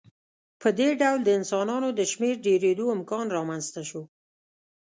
[0.61, 4.01] په دې ډول د انسانانو د شمېر ډېرېدو امکان رامنځته شو.